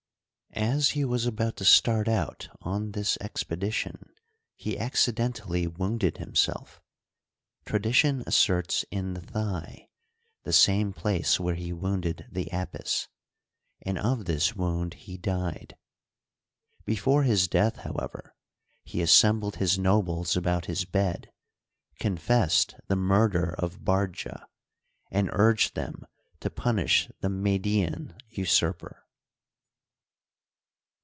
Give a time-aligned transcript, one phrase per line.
[0.53, 4.09] As he was about to start out on this expedition,
[4.57, 9.87] he acci dentally wounded himself—tradition asserts in the thigh,
[10.43, 13.07] the same place where he wounded the Apis
[13.81, 15.77] —and of this wound he died.
[16.83, 18.35] Before his death, however,
[18.83, 21.31] he assembled his nobles about his bed,
[21.97, 24.43] confessed the murder of Bardja,
[25.09, 26.05] and urged them
[26.41, 28.97] to punish the Median usurper.